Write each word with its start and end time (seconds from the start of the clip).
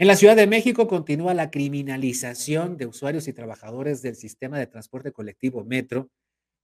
En 0.00 0.06
la 0.06 0.16
Ciudad 0.16 0.34
de 0.34 0.46
México 0.46 0.88
continúa 0.88 1.34
la 1.34 1.50
criminalización 1.50 2.78
de 2.78 2.86
usuarios 2.86 3.28
y 3.28 3.34
trabajadores 3.34 4.00
del 4.00 4.16
sistema 4.16 4.58
de 4.58 4.66
transporte 4.66 5.12
colectivo 5.12 5.62
Metro 5.62 6.08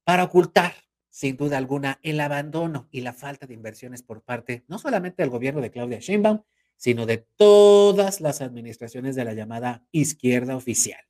para 0.03 0.23
ocultar, 0.23 0.73
sin 1.11 1.37
duda 1.37 1.59
alguna, 1.59 1.99
el 2.01 2.19
abandono 2.19 2.87
y 2.89 3.01
la 3.01 3.13
falta 3.13 3.45
de 3.45 3.53
inversiones 3.53 4.01
por 4.01 4.23
parte 4.23 4.63
no 4.67 4.79
solamente 4.79 5.21
del 5.21 5.29
gobierno 5.29 5.61
de 5.61 5.69
Claudia 5.69 5.99
Sheinbaum, 5.99 6.41
sino 6.77 7.05
de 7.05 7.27
todas 7.35 8.21
las 8.21 8.41
administraciones 8.41 9.15
de 9.15 9.25
la 9.25 9.35
llamada 9.35 9.85
izquierda 9.91 10.55
oficial. 10.55 11.01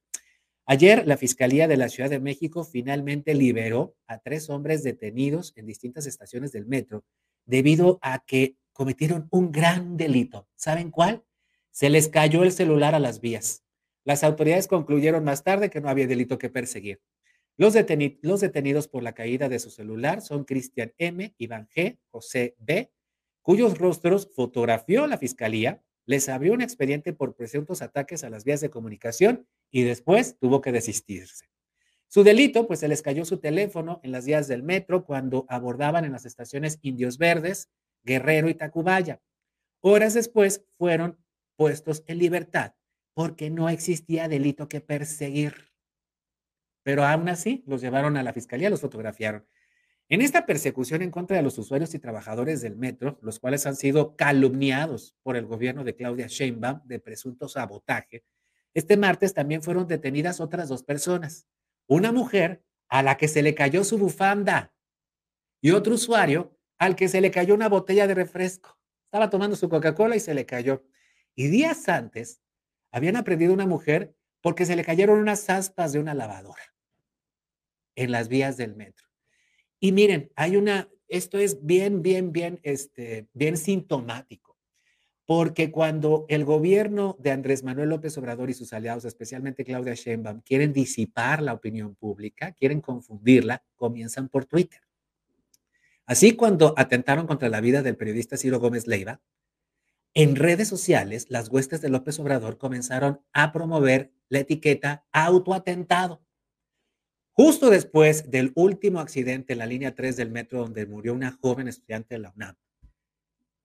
Ayer, 0.66 1.08
la 1.08 1.16
Fiscalía 1.16 1.70
de 1.70 1.78
la 1.78 1.88
Ciudad 1.88 2.10
de 2.10 2.20
México 2.20 2.66
finalmente 2.66 3.36
liberó 3.36 3.96
a 4.06 4.20
tres 4.20 4.50
hombres 4.50 4.84
detenidos 4.84 5.54
en 5.56 5.66
distintas 5.66 6.06
estaciones 6.06 6.52
del 6.52 6.66
metro 6.66 7.06
debido 7.46 8.00
a 8.02 8.20
que 8.20 8.58
cometieron 8.74 9.30
un 9.32 9.50
gran 9.54 9.96
delito. 9.96 10.50
¿Saben 10.58 10.92
cuál? 10.92 11.24
Se 11.78 11.92
les 11.92 12.10
cayó 12.10 12.42
el 12.42 12.52
celular 12.52 12.96
a 12.96 13.00
las 13.00 13.22
vías. 13.22 13.64
Las 14.04 14.24
autoridades 14.24 14.66
concluyeron 14.66 15.24
más 15.24 15.44
tarde 15.44 15.70
que 15.70 15.80
no 15.80 15.90
había 15.90 16.08
delito 16.08 16.40
que 16.40 16.50
perseguir. 16.50 17.04
Los, 17.56 17.74
detenidos 17.74 18.88
por 18.88 19.04
la 19.04 19.14
caída 19.14 19.48
de 19.48 19.60
su 19.60 19.70
celular 19.70 20.24
son 20.24 20.44
Cristian 20.44 20.92
M., 20.98 21.36
Iván 21.38 21.68
G., 21.68 22.00
José 22.10 22.56
B., 22.58 22.92
cuyos 23.44 23.78
rostros 23.78 24.28
fotografió 24.34 25.06
la 25.06 25.20
fiscalía, 25.20 25.84
les 26.08 26.30
abrió 26.30 26.54
un 26.54 26.64
expediente 26.64 27.14
por 27.14 27.36
presuntos 27.36 27.84
ataques 27.84 28.24
a 28.24 28.32
las 28.32 28.44
vías 28.44 28.62
de 28.62 28.72
comunicación 28.72 29.48
y 29.70 29.84
después 29.84 30.36
tuvo 30.40 30.62
que 30.62 30.72
desistirse. 30.72 31.46
Su 32.08 32.24
delito, 32.24 32.66
pues 32.66 32.80
se 32.80 32.88
les 32.88 33.04
cayó 33.04 33.24
su 33.24 33.38
teléfono 33.38 34.00
en 34.02 34.14
las 34.14 34.26
vías 34.26 34.48
del 34.48 34.64
metro 34.64 35.06
cuando 35.06 35.46
abordaban 35.48 36.06
en 36.06 36.14
las 36.14 36.26
estaciones 36.26 36.80
Indios 36.82 37.20
Verdes, 37.20 37.70
Guerrero 38.02 38.50
y 38.50 38.56
Tacubaya. 38.56 39.22
Horas 39.82 40.16
después 40.16 40.66
fueron 40.80 41.20
puestos 41.58 42.04
en 42.08 42.20
libertad 42.20 42.76
porque 43.14 43.50
no 43.50 43.68
existía 43.68 44.28
delito 44.28 44.70
que 44.70 44.80
perseguir. 44.80 45.74
Pero 46.84 47.04
aún 47.04 47.28
así 47.28 47.64
los 47.68 47.82
llevaron 47.82 48.16
a 48.16 48.24
la 48.24 48.32
fiscalía, 48.32 48.70
los 48.70 48.80
fotografiaron. 48.80 49.46
En 50.08 50.22
esta 50.22 50.46
persecución 50.46 51.02
en 51.02 51.12
contra 51.12 51.36
de 51.36 51.44
los 51.44 51.58
usuarios 51.58 51.94
y 51.94 52.00
trabajadores 52.00 52.62
del 52.62 52.78
metro, 52.78 53.20
los 53.22 53.40
cuales 53.40 53.66
han 53.66 53.76
sido 53.76 54.16
calumniados 54.16 55.18
por 55.22 55.36
el 55.36 55.46
gobierno 55.46 55.84
de 55.84 55.96
Claudia 55.96 56.28
Sheinbaum 56.28 56.82
de 56.86 57.00
presunto 57.00 57.50
sabotaje, 57.50 58.24
este 58.74 58.96
martes 58.96 59.34
también 59.34 59.64
fueron 59.64 59.88
detenidas 59.88 60.40
otras 60.40 60.70
dos 60.70 60.84
personas. 60.84 61.48
Una 61.88 62.12
mujer 62.12 62.64
a 62.88 63.02
la 63.02 63.18
que 63.18 63.28
se 63.28 63.42
le 63.42 63.56
cayó 63.56 63.84
su 63.84 63.98
bufanda 63.98 64.74
y 65.60 65.72
otro 65.72 65.96
usuario 65.96 66.56
al 66.78 66.96
que 66.96 67.10
se 67.10 67.20
le 67.20 67.32
cayó 67.32 67.56
una 67.56 67.68
botella 67.68 68.06
de 68.08 68.14
refresco. 68.14 68.78
Estaba 69.06 69.30
tomando 69.30 69.56
su 69.56 69.68
Coca-Cola 69.68 70.16
y 70.16 70.20
se 70.20 70.36
le 70.36 70.46
cayó. 70.46 70.86
Y 71.38 71.50
días 71.50 71.88
antes 71.88 72.42
habían 72.92 73.16
aprendido 73.16 73.54
una 73.54 73.68
mujer 73.68 74.16
porque 74.42 74.66
se 74.66 74.76
le 74.76 74.84
cayeron 74.84 75.20
unas 75.20 75.50
aspas 75.52 75.94
de 75.94 76.00
una 76.00 76.16
lavadora 76.16 76.74
en 77.96 78.12
las 78.12 78.28
vías 78.28 78.58
del 78.58 78.76
metro. 78.76 79.06
Y 79.80 79.92
miren, 79.92 80.32
hay 80.36 80.58
una, 80.58 80.90
esto 81.08 81.38
es 81.38 81.64
bien, 81.64 82.02
bien, 82.02 82.32
bien, 82.32 82.60
este, 82.64 83.28
bien 83.34 83.56
sintomático, 83.56 84.58
porque 85.28 85.70
cuando 85.72 86.26
el 86.28 86.44
gobierno 86.44 87.16
de 87.20 87.30
Andrés 87.30 87.64
Manuel 87.64 87.90
López 87.90 88.18
Obrador 88.18 88.50
y 88.50 88.56
sus 88.56 88.74
aliados, 88.74 89.06
especialmente 89.06 89.64
Claudia 89.64 89.94
Sheinbaum, 89.94 90.42
quieren 90.42 90.74
disipar 90.74 91.44
la 91.44 91.54
opinión 91.54 91.94
pública, 91.94 92.52
quieren 92.54 92.82
confundirla, 92.82 93.64
comienzan 93.76 94.28
por 94.28 94.46
Twitter. 94.46 94.82
Así 96.08 96.36
cuando 96.36 96.74
atentaron 96.78 97.28
contra 97.28 97.50
la 97.50 97.62
vida 97.62 97.84
del 97.84 97.96
periodista 97.96 98.38
Ciro 98.38 98.60
Gómez 98.60 98.88
Leiva, 98.88 99.22
en 100.18 100.36
redes 100.36 100.68
sociales, 100.68 101.28
las 101.30 101.50
huestes 101.50 101.80
de 101.80 101.90
López 101.90 102.18
Obrador 102.18 102.58
comenzaron 102.58 103.22
a 103.34 103.52
promover 103.52 104.12
la 104.30 104.40
etiqueta 104.40 105.06
autoatentado. 105.12 106.26
Justo 107.34 107.70
después 107.70 108.32
del 108.32 108.52
último 108.56 109.00
accidente 109.00 109.54
en 109.54 109.60
la 109.60 109.68
línea 109.68 109.94
3 109.94 110.18
del 110.18 110.32
metro 110.32 110.62
donde 110.62 110.88
murió 110.88 111.14
una 111.14 111.38
joven 111.40 111.68
estudiante 111.68 112.16
de 112.16 112.22
la 112.22 112.34
UNAM, 112.36 112.56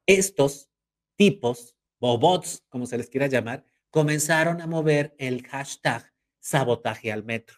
estos 0.05 0.69
tipos, 1.17 1.75
bobots, 1.99 2.67
como 2.69 2.85
se 2.85 2.99
les 2.99 3.09
quiera 3.09 3.29
llamar, 3.29 3.65
comenzaron 3.89 4.61
a 4.61 4.67
mover 4.67 5.15
el 5.17 5.47
hashtag 5.47 6.13
sabotaje 6.39 7.11
al 7.11 7.25
metro. 7.25 7.57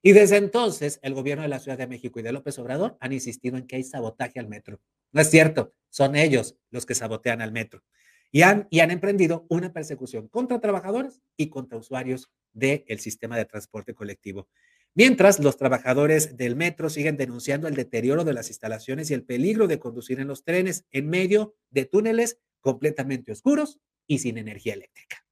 Y 0.00 0.12
desde 0.12 0.38
entonces, 0.38 0.98
el 1.02 1.12
gobierno 1.12 1.42
de 1.42 1.50
la 1.50 1.60
Ciudad 1.60 1.76
de 1.76 1.88
México 1.88 2.18
y 2.18 2.22
de 2.22 2.32
López 2.32 2.58
Obrador 2.58 2.96
han 3.00 3.12
insistido 3.12 3.58
en 3.58 3.66
que 3.66 3.76
hay 3.76 3.84
sabotaje 3.84 4.40
al 4.40 4.48
metro. 4.48 4.80
No 5.12 5.20
es 5.20 5.28
cierto, 5.28 5.74
son 5.90 6.16
ellos 6.16 6.56
los 6.70 6.86
que 6.86 6.94
sabotean 6.94 7.42
al 7.42 7.52
metro 7.52 7.84
y 8.32 8.42
han, 8.42 8.66
y 8.70 8.80
han 8.80 8.90
emprendido 8.90 9.46
una 9.48 9.72
persecución 9.72 10.28
contra 10.28 10.60
trabajadores 10.60 11.20
y 11.36 11.48
contra 11.48 11.78
usuarios 11.78 12.30
del 12.52 13.00
sistema 13.00 13.36
de 13.36 13.44
transporte 13.44 13.94
colectivo. 13.94 14.48
Mientras 14.94 15.38
los 15.38 15.56
trabajadores 15.56 16.36
del 16.36 16.56
metro 16.56 16.90
siguen 16.90 17.16
denunciando 17.16 17.68
el 17.68 17.76
deterioro 17.76 18.24
de 18.24 18.32
las 18.32 18.48
instalaciones 18.48 19.10
y 19.10 19.14
el 19.14 19.24
peligro 19.24 19.68
de 19.68 19.78
conducir 19.78 20.18
en 20.18 20.26
los 20.26 20.42
trenes 20.44 20.84
en 20.90 21.08
medio 21.08 21.54
de 21.70 21.84
túneles 21.84 22.38
completamente 22.60 23.30
oscuros 23.30 23.78
y 24.06 24.18
sin 24.18 24.36
energía 24.36 24.74
eléctrica. 24.74 25.24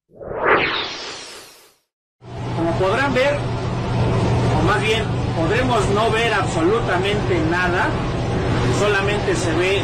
Como 2.55 2.79
podrán 2.79 3.13
ver, 3.13 3.35
o 3.35 4.63
más 4.63 4.81
bien 4.81 5.03
podremos 5.35 5.89
no 5.89 6.09
ver 6.11 6.33
absolutamente 6.33 7.39
nada, 7.51 7.89
solamente 8.79 9.35
se 9.35 9.53
ve 9.55 9.81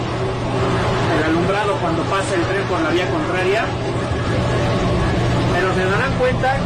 el 1.17 1.23
alumbrado 1.23 1.75
cuando 1.77 2.03
pasa 2.03 2.35
el 2.35 2.43
tren 2.43 2.63
por 2.67 2.81
la 2.81 2.89
vía 2.89 3.09
contraria, 3.09 3.65
pero 5.53 5.73
se 5.73 5.85
darán 5.85 6.13
cuenta 6.19 6.57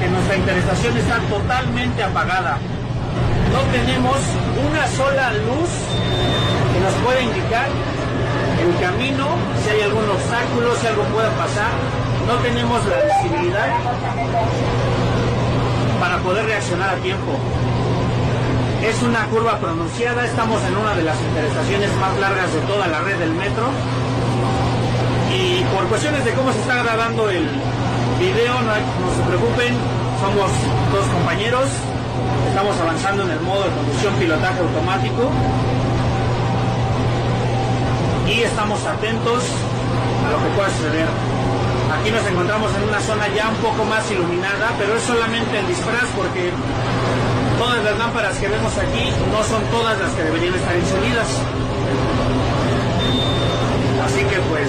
que 0.00 0.08
nuestra 0.08 0.36
interesación 0.36 0.96
está 0.96 1.18
totalmente 1.28 2.02
apagada. 2.02 2.58
No 3.52 3.60
tenemos 3.72 4.18
una 4.68 4.86
sola 4.88 5.32
luz 5.32 5.70
que 6.72 6.80
nos 6.80 6.94
pueda 7.04 7.20
indicar 7.20 7.68
el 8.60 8.80
camino, 8.80 9.26
si 9.62 9.70
hay 9.70 9.82
algún 9.82 10.08
obstáculo, 10.10 10.74
si 10.76 10.86
algo 10.86 11.02
pueda 11.04 11.30
pasar. 11.30 11.72
No 12.26 12.34
tenemos 12.42 12.80
la 12.86 12.98
visibilidad 13.06 13.68
para 16.00 16.18
poder 16.18 16.44
reaccionar 16.46 16.90
a 16.90 16.96
tiempo. 16.96 17.32
Es 18.82 19.02
una 19.02 19.26
curva 19.26 19.58
pronunciada, 19.58 20.24
estamos 20.24 20.62
en 20.64 20.76
una 20.76 20.94
de 20.94 21.02
las 21.02 21.16
interesaciones 21.20 21.90
más 21.96 22.16
largas 22.18 22.52
de 22.52 22.60
toda 22.60 22.86
la 22.86 23.00
red 23.00 23.18
del 23.18 23.32
metro. 23.32 23.70
Y 25.34 25.64
por 25.74 25.88
cuestiones 25.88 26.24
de 26.24 26.32
cómo 26.32 26.52
se 26.52 26.60
está 26.60 26.82
grabando 26.82 27.28
el 27.30 27.48
video, 28.20 28.54
no, 28.62 28.72
se 28.72 29.22
preocupen, 29.28 29.74
somos 30.20 30.50
dos 30.92 31.06
compañeros, 31.12 31.68
estamos 32.48 32.78
avanzando 32.80 33.24
en 33.24 33.30
el 33.30 33.40
modo 33.40 33.64
de 33.64 33.70
conducción 33.70 34.14
pilotaje 34.14 34.60
automático 34.60 35.30
y 38.28 38.42
estamos 38.42 38.84
atentos 38.84 39.42
a 40.26 40.30
lo 40.32 40.38
que 40.38 40.54
pueda 40.54 40.70
suceder. 40.70 41.08
Aquí 42.00 42.10
nos 42.10 42.26
encontramos 42.26 42.70
en 42.74 42.88
una 42.88 43.00
zona 43.00 43.28
ya 43.28 43.48
un 43.48 43.56
poco 43.56 43.84
más 43.84 44.10
iluminada, 44.10 44.70
pero 44.78 44.96
es 44.96 45.02
solamente 45.02 45.58
el 45.58 45.66
disfraz 45.66 46.06
porque 46.16 46.50
todas 47.58 47.84
las 47.84 47.98
lámparas 47.98 48.38
que 48.38 48.48
vemos 48.48 48.76
aquí 48.76 49.10
no 49.30 49.42
son 49.42 49.62
todas 49.70 49.98
las 49.98 50.12
que 50.12 50.22
deberían 50.22 50.54
estar 50.54 50.76
encendidas. 50.76 51.28
Así 54.04 54.20
que 54.24 54.38
pues, 54.48 54.68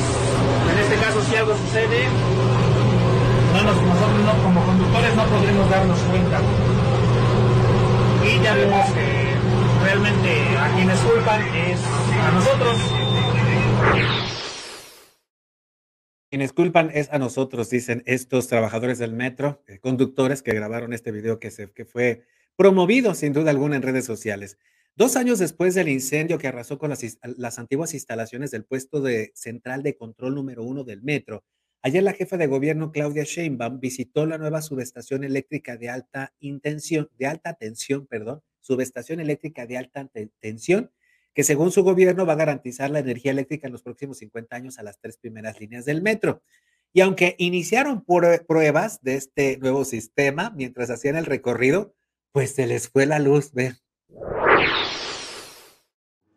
en 0.71 0.79
este 0.79 0.95
caso 0.97 1.21
si 1.23 1.35
algo 1.35 1.55
sucede, 1.57 2.07
nosotros 3.63 3.97
como 4.43 4.65
conductores 4.65 5.15
no 5.15 5.25
podremos 5.25 5.69
darnos 5.69 5.99
cuenta. 5.99 6.41
Y 8.23 8.43
ya 8.43 8.55
vemos 8.55 8.85
que 8.91 9.35
realmente 9.83 10.57
a 10.57 10.75
quienes 10.75 10.99
culpan 10.99 11.41
es 11.55 11.79
a 11.81 12.31
nosotros. 12.31 12.77
Quienes 16.29 16.53
culpan 16.53 16.91
es 16.93 17.11
a 17.11 17.19
nosotros, 17.19 17.69
dicen 17.69 18.03
estos 18.05 18.47
trabajadores 18.47 18.99
del 18.99 19.13
metro, 19.13 19.63
eh, 19.67 19.79
conductores 19.79 20.44
que 20.44 20.53
grabaron 20.53 20.94
este 20.94 21.12
video 21.12 21.39
que, 21.39 21.51
se, 21.51 21.71
que 21.71 21.85
fue 21.85 22.25
promovido 22.57 23.13
sin 23.13 23.33
duda 23.33 23.51
alguna 23.51 23.75
en 23.77 23.83
redes 23.83 24.04
sociales. 24.04 24.57
Dos 24.95 25.15
años 25.15 25.38
después 25.38 25.75
del 25.75 25.89
incendio 25.89 26.39
que 26.39 26.48
arrasó 26.48 26.80
con 26.80 26.89
las, 26.89 27.59
antiguas 27.59 27.94
instalaciones 27.94 28.50
del 28.50 28.65
puesto 28.65 29.00
de 29.00 29.31
central 29.36 29.83
de 29.83 29.95
control 29.95 30.33
número 30.33 30.63
uno 30.63 30.83
del 30.83 31.04
metro, 31.04 31.45
ayer 31.83 32.01
la 32.01 32.13
jefa 32.13 32.36
de 32.36 32.48
gobierno 32.48 32.92
Claudia 32.92 33.24
Sheinbaum 33.24 33.80
visitó 33.80 34.25
la 34.25 34.39
nueva 34.39 34.63
subestación 34.63 35.24
eléctrica 35.24 35.77
de 35.77 35.89
alta 35.89 36.33
intención, 36.39 37.09
de 37.15 37.27
alta 37.27 37.54
tensión, 37.54 38.07
perdón, 38.07 38.42
subestación 38.60 39.19
eléctrica 39.19 39.68
de 39.68 39.77
alta 39.77 40.10
tensión, 40.39 40.92
que 41.36 41.44
según 41.44 41.71
su 41.71 41.83
gobierno 41.83 42.25
va 42.25 42.33
a 42.33 42.38
garantizar 42.38 42.89
la 42.89 43.00
energía 43.00 43.31
eléctrica 43.31 43.68
en 43.68 43.74
los 43.74 43.83
próximos 43.83 44.18
50 44.18 44.56
años 44.56 44.80
a 44.80 44.83
las 44.83 45.00
tres 45.00 45.18
primeras 45.18 45.60
líneas 45.60 45.86
del 45.86 46.01
metro. 46.01 46.42
Y 46.92 47.01
aunque 47.01 47.36
iniciaron 47.38 48.03
pruebas 48.03 49.00
de 49.03 49.13
este 49.13 49.57
nuevo 49.57 49.86
sistema 49.86 50.51
mientras 50.56 50.89
hacían 50.89 51.18
el 51.18 51.27
recorrido, 51.27 51.94
pues 52.38 52.54
se 52.54 52.68
les 52.68 52.88
fue 52.88 53.07
la 53.07 53.18
luz, 53.18 53.51
ve. 53.51 53.74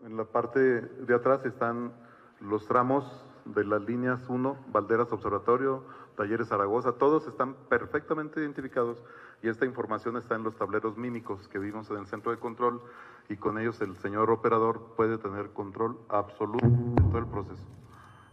En 0.03 0.17
la 0.17 0.25
parte 0.25 0.59
de 0.59 1.15
atrás 1.15 1.45
están 1.45 1.93
los 2.41 2.67
tramos 2.67 3.05
de 3.45 3.67
las 3.67 3.83
líneas 3.83 4.27
1, 4.27 4.65
Valderas 4.73 5.13
Observatorio, 5.13 5.85
Talleres 6.17 6.49
Zaragoza, 6.49 6.93
todos 6.93 7.27
están 7.27 7.55
perfectamente 7.69 8.41
identificados 8.41 9.03
y 9.43 9.51
esta 9.51 9.67
información 9.67 10.17
está 10.17 10.37
en 10.37 10.43
los 10.43 10.57
tableros 10.57 10.97
mímicos 10.97 11.47
que 11.49 11.59
vimos 11.59 11.91
en 11.91 11.99
el 11.99 12.07
centro 12.07 12.31
de 12.31 12.39
control 12.39 12.81
y 13.29 13.37
con 13.37 13.59
ellos 13.59 13.79
el 13.83 13.95
señor 13.99 14.31
operador 14.31 14.95
puede 14.97 15.19
tener 15.19 15.51
control 15.51 15.99
absoluto 16.09 16.67
de 16.67 17.03
todo 17.11 17.19
el 17.19 17.27
proceso. 17.27 17.67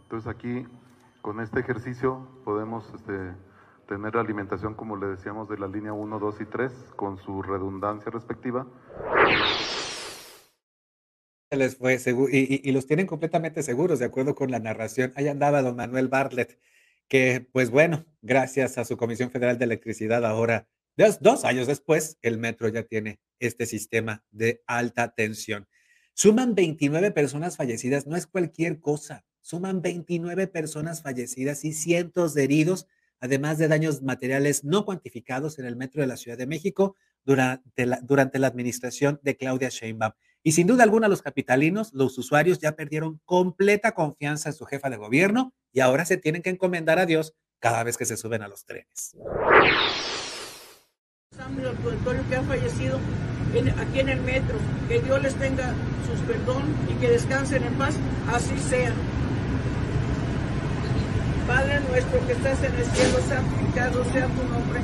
Entonces 0.04 0.26
aquí, 0.26 0.66
con 1.20 1.38
este 1.38 1.60
ejercicio, 1.60 2.26
podemos 2.46 2.90
este, 2.94 3.34
tener 3.88 4.16
alimentación, 4.16 4.74
como 4.74 4.96
le 4.96 5.06
decíamos, 5.06 5.48
de 5.48 5.58
la 5.58 5.66
línea 5.66 5.92
1, 5.92 6.18
2 6.18 6.40
y 6.42 6.44
3, 6.44 6.72
con 6.94 7.18
su 7.18 7.42
redundancia 7.42 8.12
respectiva. 8.12 8.66
Les 11.50 11.76
fue 11.76 11.98
y, 12.30 12.68
y, 12.68 12.72
los 12.72 12.86
tienen 12.86 13.06
completamente 13.06 13.62
seguros, 13.62 13.98
de 13.98 14.04
acuerdo 14.04 14.34
con 14.34 14.50
la 14.50 14.58
narración. 14.60 15.12
Ahí 15.16 15.28
andaba 15.28 15.62
don 15.62 15.76
Manuel 15.76 16.08
Bartlett, 16.08 16.58
que 17.08 17.48
pues 17.52 17.70
bueno, 17.70 18.04
gracias 18.20 18.76
a 18.76 18.84
su 18.84 18.98
Comisión 18.98 19.30
Federal 19.30 19.58
de 19.58 19.64
Electricidad, 19.64 20.26
ahora, 20.26 20.68
dos, 20.96 21.20
dos 21.20 21.46
años 21.46 21.66
después, 21.66 22.18
el 22.20 22.38
metro 22.38 22.68
ya 22.68 22.82
tiene 22.82 23.18
este 23.40 23.64
sistema 23.64 24.22
de 24.30 24.62
alta 24.66 25.14
tensión. 25.14 25.66
Suman 26.12 26.54
29 26.54 27.12
personas 27.12 27.56
fallecidas, 27.56 28.06
no 28.06 28.16
es 28.16 28.26
cualquier 28.26 28.80
cosa, 28.80 29.24
suman 29.40 29.80
29 29.80 30.48
personas 30.48 31.00
fallecidas 31.00 31.64
y 31.64 31.72
cientos 31.72 32.34
de 32.34 32.44
heridos 32.44 32.86
además 33.20 33.58
de 33.58 33.68
daños 33.68 34.02
materiales 34.02 34.64
no 34.64 34.84
cuantificados 34.84 35.58
en 35.58 35.66
el 35.66 35.76
metro 35.76 36.00
de 36.00 36.08
la 36.08 36.16
Ciudad 36.16 36.38
de 36.38 36.46
México 36.46 36.96
durante 37.24 37.86
la, 37.86 38.00
durante 38.02 38.38
la 38.38 38.46
administración 38.46 39.20
de 39.22 39.36
Claudia 39.36 39.68
Sheinbaum. 39.68 40.12
Y 40.42 40.52
sin 40.52 40.66
duda 40.66 40.84
alguna 40.84 41.08
los 41.08 41.22
capitalinos, 41.22 41.92
los 41.92 42.16
usuarios 42.16 42.58
ya 42.58 42.76
perdieron 42.76 43.20
completa 43.24 43.92
confianza 43.92 44.50
en 44.50 44.54
su 44.54 44.64
jefa 44.64 44.88
de 44.88 44.96
gobierno 44.96 45.52
y 45.72 45.80
ahora 45.80 46.04
se 46.04 46.16
tienen 46.16 46.42
que 46.42 46.50
encomendar 46.50 46.98
a 46.98 47.06
Dios 47.06 47.34
cada 47.58 47.82
vez 47.82 47.96
que 47.96 48.04
se 48.04 48.16
suben 48.16 48.42
a 48.42 48.48
los 48.48 48.64
trenes. 48.64 49.16
que 52.28 52.36
ha 52.36 52.42
fallecido 52.42 52.98
aquí 53.78 54.00
en 54.00 54.08
el 54.08 54.20
metro, 54.20 54.56
que 54.88 55.00
Dios 55.00 55.22
les 55.22 55.34
tenga 55.34 55.72
sus 56.06 56.20
perdón 56.26 56.62
y 56.88 56.94
que 57.00 57.10
descansen 57.10 57.64
en 57.64 57.74
paz, 57.74 57.96
así 58.32 58.58
sea. 58.58 58.92
Nuestro 61.80 62.26
que 62.26 62.32
estás 62.32 62.62
en 62.64 62.74
el 62.74 62.84
cielo, 62.84 63.18
santificado 63.28 64.04
sea 64.12 64.26
tu 64.26 64.42
nombre. 64.48 64.80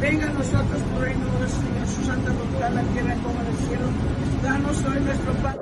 Venga 0.00 0.26
a 0.26 0.32
nosotros 0.32 0.82
tu 0.82 1.00
reino, 1.00 1.24
Señor, 1.48 1.86
su 1.86 2.04
santa 2.04 2.32
voluntad, 2.32 2.70
la 2.70 2.82
tierra 2.92 3.14
como 3.22 3.40
en 3.40 3.46
el 3.46 3.56
cielo. 3.58 3.86
Danos 4.42 4.84
hoy 4.84 5.00
nuestro 5.00 5.32
pan. 5.34 5.56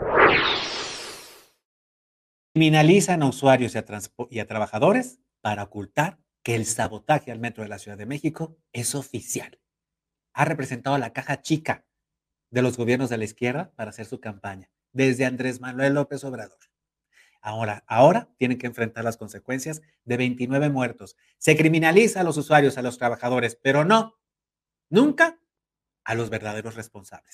Criminalizan 2.55 3.23
a 3.23 3.27
usuarios 3.27 3.75
y 3.75 3.79
a, 3.79 3.85
y 4.31 4.38
a 4.38 4.47
trabajadores 4.47 5.21
para 5.43 5.65
ocultar 5.65 6.19
que 6.43 6.55
el 6.55 6.65
sabotaje 6.65 7.31
al 7.31 7.38
metro 7.38 7.62
de 7.62 7.69
la 7.69 7.79
Ciudad 7.79 7.99
de 7.99 8.06
México 8.06 8.56
es 8.73 8.94
oficial. 8.94 9.61
Ha 10.33 10.47
representado 10.47 10.97
la 10.97 11.12
caja 11.12 11.43
chica 11.43 11.85
de 12.50 12.62
los 12.62 12.79
gobiernos 12.79 13.11
de 13.11 13.19
la 13.19 13.25
izquierda 13.25 13.73
para 13.76 13.91
hacer 13.91 14.06
su 14.06 14.21
campaña, 14.21 14.71
desde 14.93 15.26
Andrés 15.26 15.61
Manuel 15.61 15.94
López 15.94 16.25
Obrador. 16.25 16.70
Ahora, 17.41 17.85
ahora 17.87 18.29
tienen 18.37 18.59
que 18.59 18.67
enfrentar 18.67 19.05
las 19.05 19.17
consecuencias 19.17 19.81
de 20.05 20.17
29 20.17 20.69
muertos. 20.71 21.17
Se 21.39 21.57
criminaliza 21.57 22.21
a 22.21 22.25
los 22.25 22.37
usuarios, 22.37 22.77
a 22.77 22.83
los 22.83 22.99
trabajadores, 22.99 23.59
pero 23.63 23.85
no, 23.85 24.19
nunca 24.91 25.41
a 26.05 26.15
los 26.15 26.31
verdaderos 26.31 26.75
responsables. 26.75 27.29